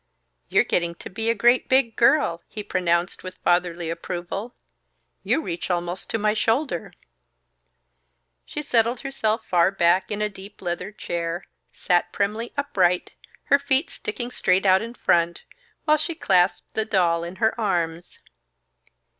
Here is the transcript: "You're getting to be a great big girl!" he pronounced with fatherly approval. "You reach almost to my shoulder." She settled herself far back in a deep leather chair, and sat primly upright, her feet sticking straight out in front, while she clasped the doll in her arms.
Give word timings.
"You're 0.49 0.63
getting 0.63 0.95
to 0.95 1.11
be 1.11 1.29
a 1.29 1.35
great 1.35 1.69
big 1.69 1.95
girl!" 1.95 2.41
he 2.47 2.63
pronounced 2.63 3.21
with 3.21 3.37
fatherly 3.43 3.87
approval. 3.91 4.55
"You 5.21 5.43
reach 5.43 5.69
almost 5.69 6.09
to 6.09 6.17
my 6.17 6.33
shoulder." 6.33 6.93
She 8.43 8.63
settled 8.63 9.01
herself 9.01 9.45
far 9.45 9.69
back 9.69 10.09
in 10.09 10.19
a 10.19 10.27
deep 10.27 10.59
leather 10.59 10.91
chair, 10.91 11.45
and 11.69 11.77
sat 11.77 12.11
primly 12.11 12.51
upright, 12.57 13.11
her 13.43 13.59
feet 13.59 13.91
sticking 13.91 14.31
straight 14.31 14.65
out 14.65 14.81
in 14.81 14.95
front, 14.95 15.43
while 15.85 15.97
she 15.97 16.15
clasped 16.15 16.73
the 16.73 16.83
doll 16.83 17.23
in 17.23 17.35
her 17.35 17.53
arms. 17.61 18.17